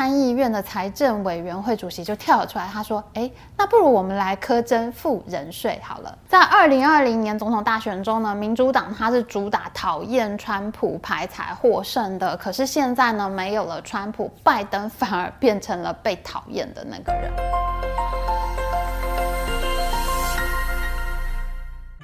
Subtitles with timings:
[0.00, 17.30] 参议院的财政委员会主席就跳了出来，他说：“哎，那不如我们来苛征富人税好了。”在二零二零年总统大选中呢，民主党他是主打讨厌川普排才获胜的，可是现在呢，没有了川普，拜登反而变成了被讨厌的那个人。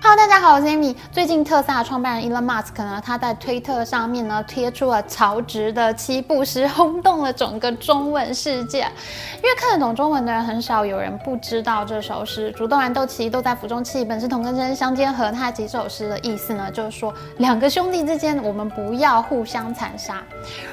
[0.08, 0.94] Hello，大家好，我是 Amy。
[1.10, 8.82] 最近特斯拉创办人 Elon Musk 呢，他在推特上面呢贴出了曹植的七步诗，轰动了整个中文世界。
[8.82, 15.66] 因为看得懂中文的人很少，有人不知道这首诗“主动然斗齐，斗在釜中泣，本是同根生，相煎何太急”。
[15.66, 20.22] 这首诗的意思呢，就是说两个兄弟之间，我们不要互相残杀。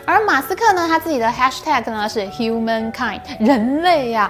[0.05, 4.29] 而马斯克呢，他自己的 Hashtag 呢是 Humankind，人类呀。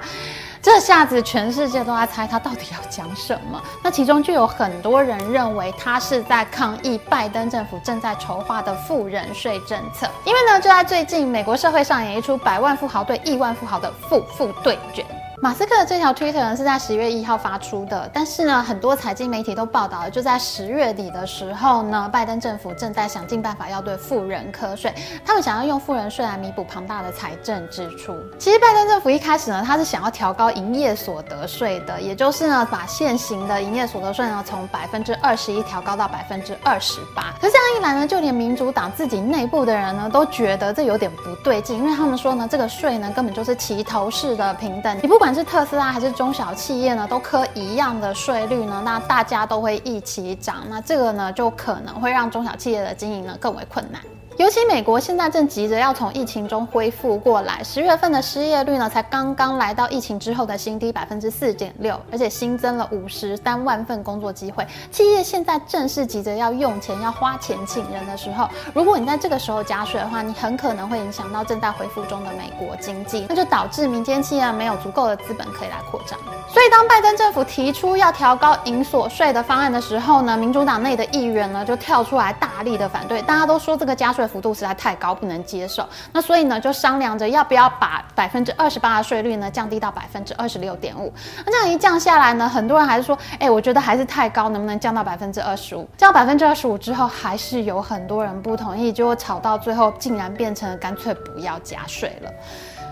[0.63, 3.61] 这下子全世界都在猜他到底要讲什么。
[3.83, 10.09] 那其中就有很多人认为他是在抗议拜登政府正在筹划的富人税政策。
[10.23, 15.05] 因为呢，就在最近，美国社会上演一出百万富豪对亿万富豪的富富对决。
[15.43, 28.15] 马斯克的这条推特呢是在十月一号发出的，但是呢，很多财经媒体都报道了，就在十月底的时候呢，拜登政府正在想尽办法要对富人课税，他们想要用富人税来弥补庞大的财政支出。
[28.39, 37.33] 其实拜登政府一开始呢，他是想要调高营业所得税的，也就是呢，把现行的营业所得税呢从百分之二十一调高到百分之二十八。
[37.41, 45.32] 可是这样一来呢，就连民主党自己内部的人呢都觉得这有点不对劲，因为他们说呢，这个税呢根本就是齐头式的平等，你不管。
[45.33, 48.81] 是特斯拉还是中小企业呢，都科一样的税率呢？
[48.83, 54.01] 那大家都会一起涨，那这个呢，就可能会让中小企业的经营呢更为困难。
[54.37, 64.65] 尤其美国现在正急着要从疫情中恢复过来，十月份的失业率呢才刚刚来到疫情之后的新低百分之四点六，而且新增了五十三万份工作机会。
[64.91, 76.19] 企业现在正是急着要用钱、要花钱请人的时候，如果你在这个时候加税的话，你很可能会影响到正在恢复中的美国经济，那就导致民间企业没有足够的资本可以来扩张。
[76.49, 84.22] 所以当拜登政府提出要调高营所税的方案的时候呢，民主党内的议员呢就跳出来大力的反对，大家都说这个加税。
[84.27, 85.87] 幅度实在太高，不能接受。
[86.11, 91.13] 那所以呢，就商量着要不要把百分之二十八的税率呢降低到百分之二十六点五。
[91.45, 95.87] 那这样一降下来呢，很多人还是说，哎，我觉得还是太高，能不能降到百分之二十五？
[95.97, 102.31] 降到百分之二十五之后，还是有很多人不同意，就吵到最后，竟然变成干脆不要加税了。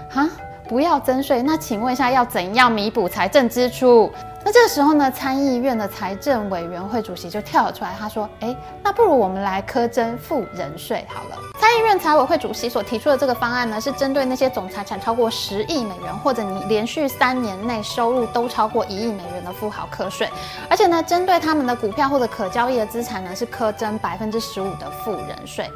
[0.10, 0.30] 哈，
[0.68, 1.42] 不要增税？
[1.42, 4.12] 那请问一下，要怎样弥补财政支出？
[4.52, 20.30] 这个时候呢，参议院的财政委员会主席就跳了出来，他说：“哎，那不如我们来苛征富人税好了。”参议院财委会主席所提出的这个方案呢，是针对那些总财产超过十亿美元，或者你连续三年内收入都超过一亿美元的富豪课税，
[20.70, 25.72] 而且呢，针对他们的股票或者可交易的资产呢，是苛征百分之十五的富人税。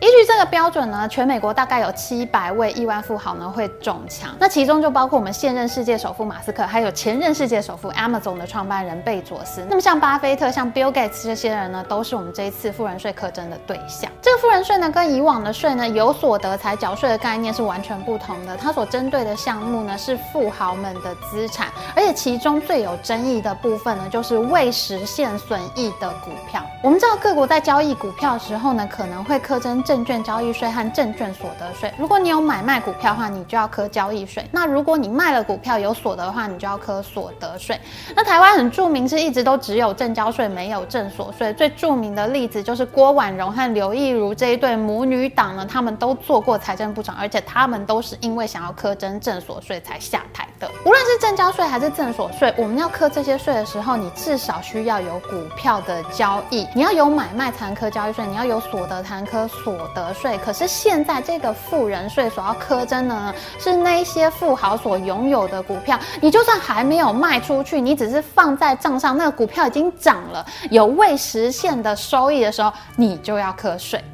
[0.00, 9.62] 依据这个标准呢，全美国大概有七百位亿万富豪呢会中枪，那其中就包括我们现任世界首富马斯克，还有前任世界首富 Amazon 的创办人贝佐斯。
[9.68, 14.10] 那么像巴菲特、像 Bill Gates 这些人呢，都是我们这一次富人税课征的对象。
[14.22, 18.56] 这个富人税呢，跟以往的税呢有所得才缴税的概念是完全不同的。
[18.56, 26.64] 它所针对的项目呢是富豪们的资产，而且其中最有争议的部分呢，就是未实现损益的股票。
[26.82, 29.70] 我们知道各国在交易股票的时候呢，可能会课征。
[29.90, 37.80] 证券交易税和证券所得税，如果你有买卖股票的话，你就要科交易税；那如果你卖了股票有所得的话，你就要科所得税。
[38.14, 41.52] 那台湾很著名，是一直都只有证交税，没有证所税。
[41.54, 50.70] 最著名的例子就是郭婉容和刘亦如这一对母女党呢，他们都做过财政部长，而且他们都是因为想要苛征证所税才下台的。
[50.84, 59.76] 无论是证交税还是证所税，我们要科这些税的时候，你至少需要有股票的交易，你要有买卖才科交易税，你要有所得才科所。
[59.92, 65.98] 得税，可是现在这个富人税所要苛征的呢，是那些富豪所拥有的股票。
[66.20, 74.04] 你就算还没有卖出去，你只是放在账上，那个股票已经涨了，有未实现的收益的时候，你就要课税。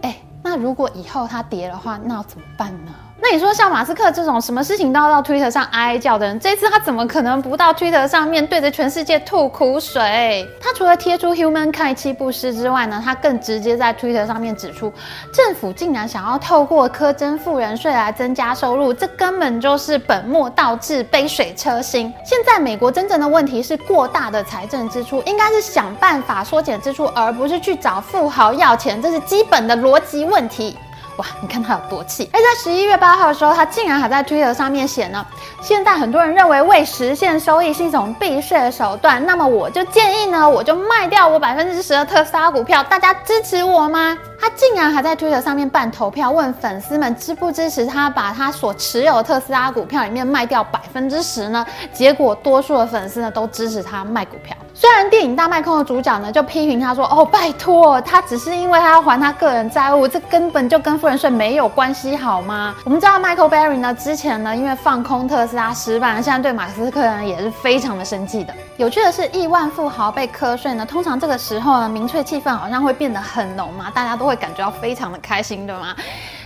[0.00, 2.92] 哎，那如果以后它跌的话，那要怎么办呢？
[3.24, 10.44] 那你说像马斯克这种什么事情都要到 Twitter 上哀叫的人，这次他怎么可能不到 Twitter 上面对着全世界吐苦水？
[10.60, 14.92] 他除了贴出 Humankind 七步诗之外呢，他更直接在 Twitter 上面指出，
[15.32, 22.12] 政府竟然想要透过苛征富人税来增加收入，这根本就是本末倒置、杯水车薪。
[22.24, 30.76] 现在美国真正的问题是过大的财政支出，应该是想办法缩减支出，而不是去找富豪要钱，这是基本的逻辑问题。
[31.16, 32.30] 哇，你看他有多气！
[32.32, 35.24] 而在十一月八号的时候，他竟然还在推特上面写呢。
[35.60, 44.16] 现在很多人认为未实现收益是一种避税的手段，那么我就建议呢，我就卖掉我百分之十的特斯拉股票，大家支持我吗？
[44.42, 51.64] 他竟然还在推特上面办投票，问粉丝们支不支持他把他所持有的特斯拉股票里面卖掉百分之十呢？
[51.92, 54.56] 结果多数的粉丝呢都支持他卖股票。
[54.74, 68.52] 虽然电影《大麦空》的主角呢就批评他说：“哦，拜托，他只是因为他要还他个人债务，这根本就跟富人税没有关系，好吗？”我们知道 Michael Berry 呢之前呢因为放空特斯拉失败，现在对马斯克呢也是非常的生气的。
[68.76, 75.94] 有趣的是，亿万富豪被瞌睡呢，通常这个时候呢民粹气氛好像会变得很浓嘛，大家都会会感觉到非常的开心，对吗？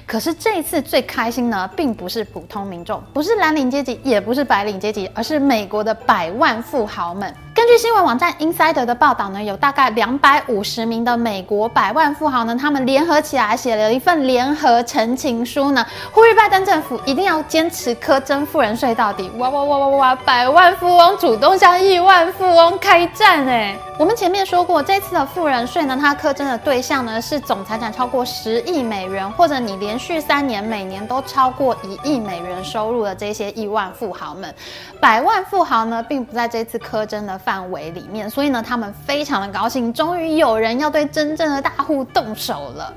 [0.04, 7.32] 可是这一次最开心呢，并不是普通民众，不是蓝领阶级，也不是白领阶级，而是美国的百万富豪们。
[7.52, 19.28] 根据新闻网站 Insider 的报道呢，有大概两百五十名的美国百万富豪呢，他们联合起来写了一份联合陈情书呢，呼吁拜登政府一定要坚持苛征富人税到底。
[19.38, 20.14] 哇哇哇哇哇！
[20.14, 23.76] 百万富翁主动向亿万富翁开战哎！
[23.98, 34.54] 我们前面说过，这次的富人税呢，它苛征的对象呢是总财产超过十亿美元，或者你连续三年每年都超过一亿美元收入的这些亿万富豪们。
[35.00, 37.36] 百万富豪呢，并不在这次苛征的。
[37.46, 42.92] 范围里面，所以呢，他们非常的高兴，终于有人要对真正的大户动手了。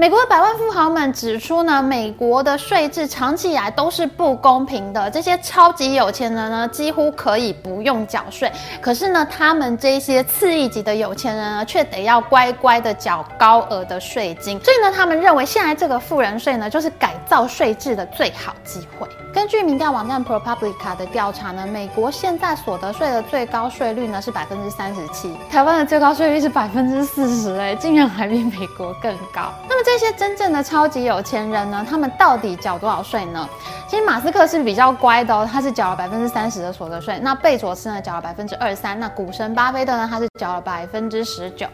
[0.00, 5.10] 美国的百万富豪们指出呢，美国的税制长期以来都是不公平的。
[5.10, 8.48] 这些超级有钱人呢，几乎可以不用缴税，
[8.80, 14.60] 可是呢，他们这些次一级的有钱人呢，却得要乖乖的缴高额的税金。
[14.60, 19.08] 所以呢，他们认为现在这个富人税呢，就是改造税制的最好机会。
[19.34, 29.52] 根据民调网站 ProPublica 的调查呢，美国现在所得税的最高税率呢是百分之三十七，台湾的最高税率是百分之四十，哎，竟然还比美国更高。
[29.68, 33.48] 那么这些真正的超级有钱人呢，他们到底缴多少税呢？
[33.88, 37.18] 其实马斯克是比较乖的哦，他是缴了百分之三十的所得税。
[37.22, 39.00] 那贝佐斯呢，缴了百分之二三。
[39.00, 41.66] 那股神巴菲特呢，他是缴了百分之十九。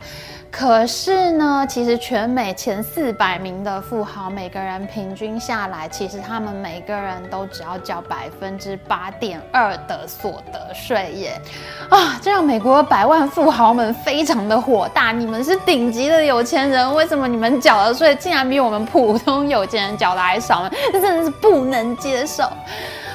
[0.48, 11.40] 可是呢，其实全美前四百名的富豪，每个人平均下来，其实他们每个人都只要缴百分之八点二的所得税耶！
[11.90, 15.10] 啊，这让美国百万富豪们非常的火大。
[15.10, 20.70] 你们是顶级的有钱人，为什么你们缴的税竟然比我们普通有钱人缴的还少呢？
[20.92, 22.42] 这真的是不能接受。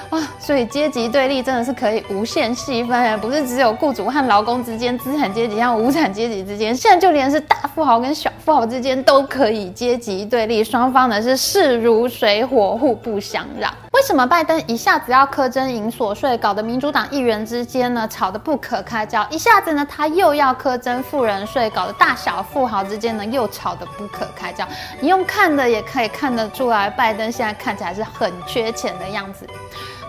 [0.09, 13.71] 啊，所以阶级对立真的是可以无限细分，不是只有雇主和劳工之间、资产阶级和无产阶级之间， 现在就连是大富豪跟小富豪之间都可以阶级对立，双方呢是势如水火，互不相让。
[14.00, 19.28] 为什么拜登一下子要苛征银所税，搞得民主党议员之间呢吵得不可开交？
[19.30, 24.66] 一下子呢他又要苛征富人税，搞得大小富豪之间呢又吵得不可开交。
[25.01, 29.46] 你用看的也可以看得出来，拜登现在看起来是很缺钱的样子。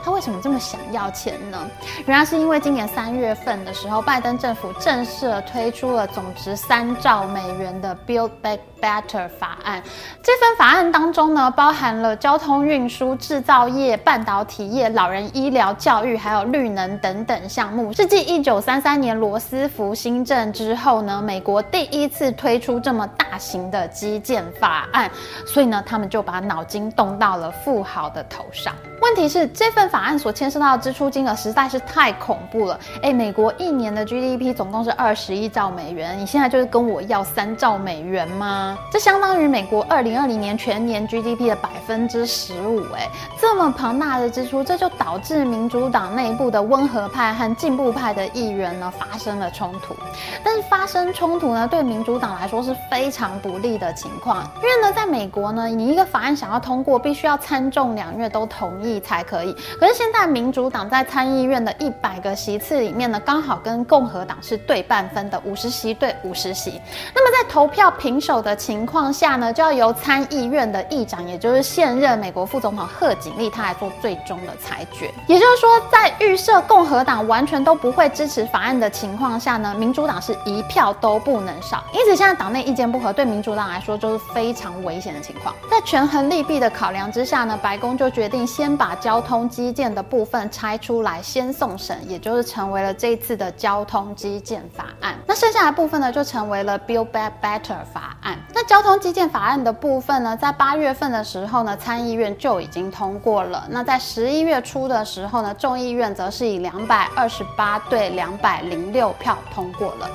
[0.02, 1.58] 他为什么这么想要钱呢？
[2.06, 9.82] 原来是因为今年三月份的时候，拜登政府正式推出了总值三兆美元的 Build Back Better 法案。
[10.22, 17.92] 这份法案当中呢，包含了交通运输、制造业、半导体业、老人医疗、教育，还有绿能等等项目。
[17.92, 25.10] 是继一九三三年罗斯福新政之后呢，美国第一次推出这么大型的基建法案。
[25.44, 28.72] 所以呢，他们就把脑筋动到了富豪的头上。
[29.00, 32.78] 问题是这份法案所牵涉到的支出金额实在是太恐怖了。
[33.02, 38.76] 哎，美国一年的 GDP 总共是二十一兆美元，你现在就是跟我要三兆美元吗？
[38.92, 42.84] 这相当于美国二零二零年全年 GDP 的百分之十五。
[42.92, 43.08] 哎，
[43.40, 49.96] 这么庞大的支出，这就导致民主党内部的温和派和进步派的议员呢发生了冲突。
[50.44, 59.00] 但是发生冲突呢，对民主党来说是非常不利的情况，因为呢，在美国呢，你一个法案想要通过，必须要参众两院都同意。
[59.00, 59.52] 才可以。
[59.78, 66.80] 可是现在民主党在参议院的一百个席次里面呢，刚好跟共和党是对半分的，五十席对五十席。
[67.14, 75.10] 那么在投票平手的情况下呢，就要由参议院的议长，也就是现任美国副总统贺锦丽，他来做最终的裁决。
[75.26, 81.82] 也就是说，在预设共和党完全都不会支持法案的情况下呢，民主党是一票都不能少。
[81.92, 85.54] 因此，现在党内意见不合，对民主党来说就是非常危险的情况。
[85.70, 88.70] 在权衡利弊的考量之下呢，白宫就决定先。
[88.80, 95.18] 把交通基建的部分拆出来，先送审，也就是成为了这次的交通基建法案。
[95.26, 98.38] 那剩下的部分呢，就成为了 Build Back Better 法案。
[98.54, 103.66] 那交通基建法案的部分呢，在八月份的时候呢，参议院就已经通过了。
[103.68, 110.08] 那在十一月初的时候呢，众议院则是以两百二十八对两百零六票通过了。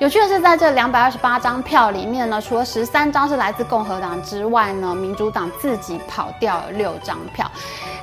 [0.00, 7.48] 有趣的是，在这两百二十八张票里面呢，除了十三张是来自共和党之外呢，民主党自己跑掉了六张票。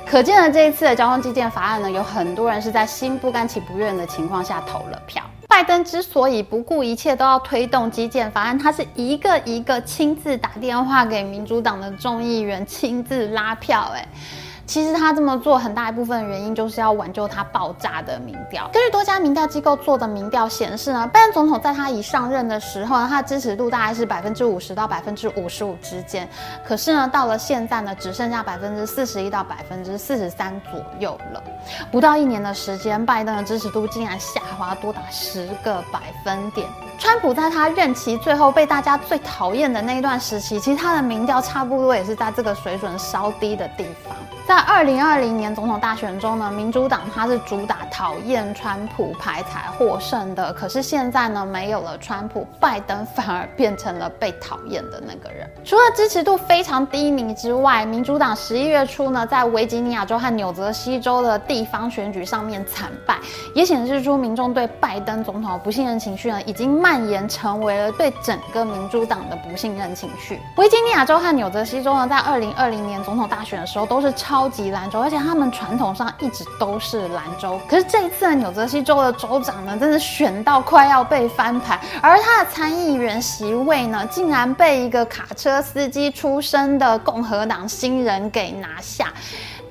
[0.06, 5.22] 可见呢，这一次的交通基建法案呢，有很多人是在心不甘情不愿的情况下投了票。
[5.46, 14.08] 拜登之所以不顾一切都要推动基建法案，他是一个一个亲自打电话给民主党的众议员，亲自拉票，哎。
[14.72, 18.70] 其实他这么做很大一部分原因就是要挽救他爆炸的民调。
[18.72, 26.26] 根据多家民调机构做的民调显示呢，拜登总统在他一上任的时候呢，他的支持度大概是百分之五十到百分之五十五之间。
[26.66, 31.42] 可是呢，到了现在呢，只剩下百分之四十一到百分之四十三左右了。
[31.90, 36.66] 不到一年的时间，拜登的支持度竟然下滑多达十个百分点。
[36.98, 44.16] 川普在他任期最后被大家最讨厌的那一段时期，其实他的民调差不多也是在这个水准稍低的地方。
[44.52, 50.52] 在二零二零年总统大选中呢，民主党他是主打讨厌川普牌才获胜的。
[50.52, 55.48] 可是现在呢，没有了川普，拜登反而变成了被讨厌的那个人。
[55.64, 63.16] 除了支持度非常低迷之外，民主党十一月初呢，在维吉尼亚州和纽泽西州的地方选举上面惨败，
[63.54, 70.38] 也显示出民众对拜登总统的不信任情绪呢，已经蔓延成为了对整个民主党的不信任情绪。
[70.58, 74.41] 维吉尼亚州和纽泽西州呢，在二零二零年总统大选的时候都是超。
[74.42, 77.60] 超级兰州，而且他们传统上一直都是兰州。
[77.68, 89.12] 可是这一次的纽泽西州的州长呢，真的选到快要被翻盘，而他的参议员席位呢，竟然被一个卡车司机出身的共和党新人给拿下。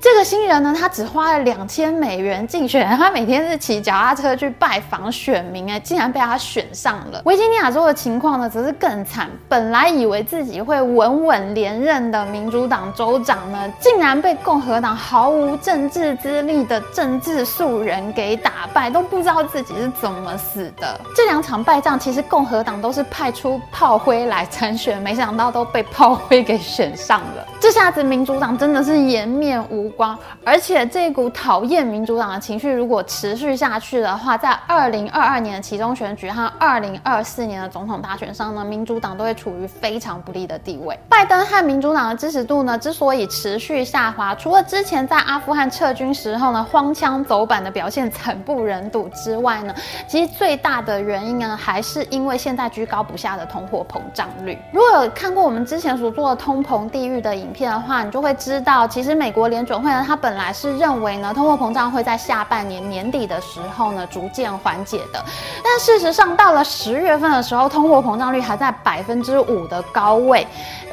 [0.02, 7.22] 这个新人呢，他只花了两千美元竞选，他每天是骑脚踏车去拜访选民，哎，竟然被他选上了。
[7.24, 9.30] 维吉尼亚州的情况呢，则是更惨。
[9.48, 21.00] 本来以为自己会稳稳连任的民主党州长呢，竟然被共和党毫无政治资历的政治素人给打败，都不知道自己是怎么死的。
[21.14, 27.46] 这两场败仗，其实共和党都是派出炮灰来参选，没想到都被炮灰给选上了。
[27.62, 29.88] 这下子民主党真的是颜面无。
[29.90, 40.98] 光，而且这股讨厌民主党的情绪如果持续下去的话，在二零二二年的其中选举和二零二四年的总统大选上呢，民主党都会处于非常不利的地位。
[41.08, 49.74] 拜登和民主党的支持度呢，之所以持续下滑，除了之前在阿富汗撤军时候呢，荒腔走板的表现惨不忍睹之外呢，
[50.08, 54.58] 其实最大的原因呢，还是因为现在居高不下的通货膨胀率。
[54.72, 65.22] 如果有看过我们之前所做的通膨地狱的影片的话，你就会知道，其实美国联准会呢，它本来是认为呢，通货膨胀会在下半年年底的时候呢，逐渐缓解的。
[65.62, 70.46] 但事实上，到了十月份的时候，通货膨胀率还在百分之五的高位，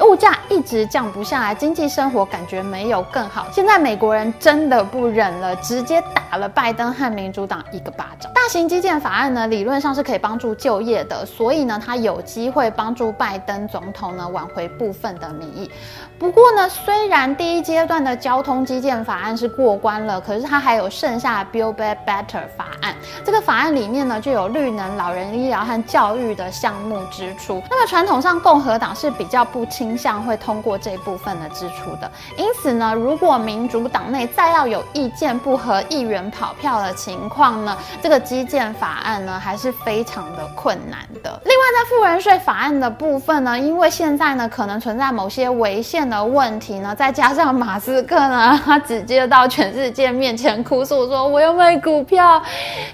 [0.06, 3.46] 物价一直降不下来，经济生活感觉没有更好。
[3.52, 8.30] 现在美国人真的不忍了，直接打了拜登和民主党一个巴掌。
[8.32, 15.70] 大型基建法案呢，理论上是可以帮助就业的，所以呢，它有机会帮助拜登总统呢挽回部分的民意。
[16.18, 22.94] 不过呢，虽然第一阶段的交通基建法案是过关了，可是它还有剩下 Build Back Better 法案。
[23.24, 27.62] 这个法案里面呢，就有绿能、老人医疗和教育的项目支出。
[27.70, 32.10] 那么传统上共和党是比较不倾向会通过这部分的支出的。
[32.36, 41.40] 因此呢，如果民主党内再要有意见不合、议员跑票的情况呢，这个基建法案呢还是非常的困难的。
[41.44, 46.00] 另外，在富人税法案的部分呢，因为现在呢可能存在某些违宪。
[46.10, 52.42] 的问问题呢，再加上马斯克呢，他直接到全世界面前哭诉说我要卖股票，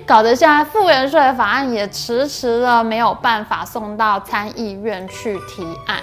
[0.04, 5.98] 搞得现在富人税法案也迟迟的没有办法送到参议院去提案。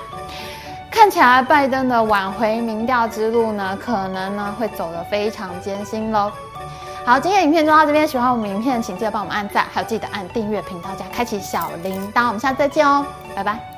[0.89, 6.31] 看起来拜登的挽回民调之路呢，可能呢会走得非常艰辛喽。
[7.03, 13.72] 好，今天影片就到这边，喜欢我们影片，请记得帮我们按赞，还有记得按订阅频道加开启小铃铛，我们下次再见哦，拜拜。